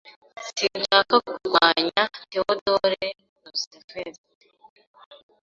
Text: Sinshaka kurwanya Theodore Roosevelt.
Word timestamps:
Sinshaka 0.55 1.15
kurwanya 1.25 2.01
Theodore 2.29 3.05
Roosevelt. 3.43 4.21